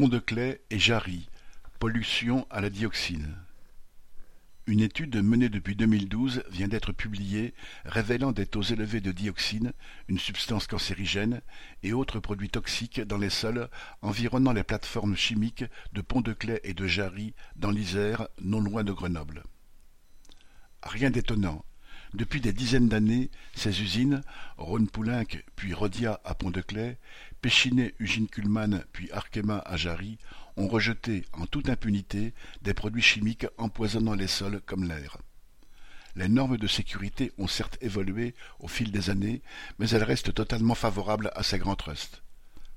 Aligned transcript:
Pont-de-Claix 0.00 0.62
et 0.70 0.78
Jarry, 0.78 1.28
pollution 1.78 2.46
à 2.48 2.62
la 2.62 2.70
dioxine. 2.70 3.36
Une 4.66 4.80
étude 4.80 5.22
menée 5.22 5.50
depuis 5.50 5.76
2012 5.76 6.42
vient 6.50 6.68
d'être 6.68 6.92
publiée 6.92 7.52
révélant 7.84 8.32
des 8.32 8.46
taux 8.46 8.62
élevés 8.62 9.02
de 9.02 9.12
dioxine, 9.12 9.74
une 10.08 10.18
substance 10.18 10.66
cancérigène, 10.66 11.42
et 11.82 11.92
autres 11.92 12.18
produits 12.18 12.48
toxiques 12.48 13.02
dans 13.02 13.18
les 13.18 13.28
sols 13.28 13.68
environnant 14.00 14.54
les 14.54 14.64
plateformes 14.64 15.16
chimiques 15.16 15.66
de 15.92 16.00
Pont-de-Claix 16.00 16.62
et 16.64 16.72
de 16.72 16.86
Jarry 16.86 17.34
dans 17.56 17.70
l'Isère, 17.70 18.26
non 18.40 18.62
loin 18.62 18.84
de 18.84 18.92
Grenoble. 18.92 19.42
Rien 20.82 21.10
d'étonnant. 21.10 21.62
Depuis 22.12 22.40
des 22.40 22.52
dizaines 22.52 22.88
d'années, 22.88 23.30
ces 23.54 23.82
usines, 23.82 24.22
Rhône-Poulenc 24.58 25.38
puis 25.54 25.72
Rhodia 25.72 26.20
à 26.24 26.34
Pont-de-Claix, 26.34 26.98
Péchinet-Ugine-Kuhlmann 27.40 28.84
puis 28.92 29.10
Arkema 29.12 29.58
à 29.58 29.76
Jarry, 29.76 30.18
ont 30.56 30.66
rejeté 30.66 31.24
en 31.32 31.46
toute 31.46 31.68
impunité 31.68 32.34
des 32.62 32.74
produits 32.74 33.02
chimiques 33.02 33.46
empoisonnant 33.58 34.14
les 34.14 34.26
sols 34.26 34.60
comme 34.66 34.84
l'air. 34.84 35.18
Les 36.16 36.28
normes 36.28 36.56
de 36.56 36.66
sécurité 36.66 37.32
ont 37.38 37.46
certes 37.46 37.78
évolué 37.80 38.34
au 38.58 38.66
fil 38.66 38.90
des 38.90 39.10
années, 39.10 39.40
mais 39.78 39.88
elles 39.90 40.02
restent 40.02 40.34
totalement 40.34 40.74
favorables 40.74 41.30
à 41.36 41.44
ces 41.44 41.58
grands 41.58 41.76
trusts. 41.76 42.22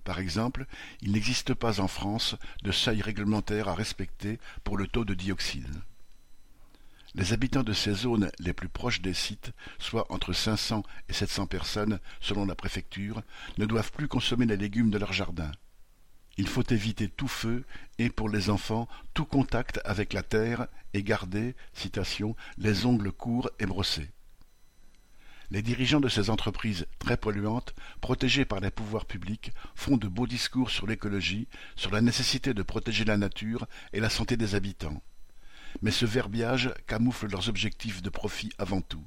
Par 0.04 0.20
exemple, 0.20 0.68
il 1.02 1.12
n'existe 1.14 1.56
pas 1.56 1.80
en 1.80 1.88
France 1.88 2.36
de 2.62 2.72
seuil 2.72 3.02
réglementaire 3.02 3.68
à 3.68 3.74
respecter 3.74 4.38
pour 4.64 4.78
le 4.78 4.88
taux 4.88 5.06
de 5.06 5.16
dioxine. 5.16 5.82
Les 7.16 7.32
habitants 7.32 7.62
de 7.62 7.74
ces 7.74 7.94
zones 7.94 8.32
les 8.40 8.54
plus 8.54 8.70
proches 8.70 9.02
des 9.02 9.14
sites, 9.14 9.52
soit 9.78 10.12
entre 10.12 10.34
500 10.34 10.82
et 11.10 11.14
700 11.14 11.46
personnes 11.46 12.00
selon 12.20 12.48
la 12.48 12.56
préfecture, 12.56 13.22
ne 13.60 13.68
doivent 13.68 13.92
plus 13.92 14.08
consommer 14.08 14.48
les 14.48 14.58
légumes 14.58 14.90
de 14.90 14.98
leur 14.98 15.14
jardin. 15.14 15.52
Il 16.38 16.48
faut 16.48 16.64
éviter 16.64 17.08
tout 17.10 17.28
feu 17.28 17.66
et, 18.00 18.10
pour 18.10 18.30
les 18.30 18.50
enfants, 18.50 18.88
tout 19.14 19.26
contact 19.26 19.80
avec 19.86 20.14
la 20.14 20.24
terre 20.24 20.66
et 20.96 21.04
garder, 21.04 21.56
citation, 21.74 22.36
les 22.58 22.88
ongles 22.88 23.12
courts 23.12 23.52
et 23.60 23.68
brossés. 23.68 24.10
Les 25.52 25.62
dirigeants 25.62 26.00
de 26.00 26.10
ces 26.10 26.32
entreprises 26.32 26.88
très 26.98 27.18
polluantes, 27.18 27.76
protégées 28.02 28.46
par 28.46 28.60
les 28.60 28.72
pouvoirs 28.72 29.06
publics, 29.06 29.52
font 29.76 29.98
de 29.98 30.08
beaux 30.08 30.26
discours 30.26 30.72
sur 30.72 30.88
l'écologie, 30.88 31.48
sur 31.76 31.92
la 31.92 32.02
nécessité 32.02 32.56
de 32.56 32.64
protéger 32.64 33.06
la 33.06 33.18
nature 33.18 33.68
et 33.92 34.00
la 34.00 34.10
santé 34.10 34.36
des 34.36 34.56
habitants 34.56 35.04
mais 35.82 35.92
ce 35.92 36.06
verbiage 36.06 36.74
camoufle 36.88 37.28
leurs 37.28 37.50
objectifs 37.50 38.02
de 38.02 38.10
profit 38.10 38.52
avant 38.58 38.82
tout. 38.82 39.04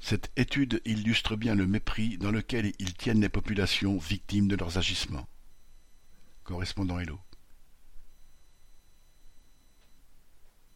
Cette 0.00 0.32
étude 0.36 0.80
illustre 0.84 1.36
bien 1.36 1.54
le 1.54 1.66
mépris 1.66 2.16
dans 2.16 2.30
lequel 2.30 2.72
ils 2.78 2.94
tiennent 2.94 3.20
les 3.20 3.28
populations 3.28 3.98
victimes 3.98 4.48
de 4.48 4.56
leurs 4.56 4.78
agissements. 4.78 5.28
Correspondant 6.42 6.98
Hello. 6.98 7.20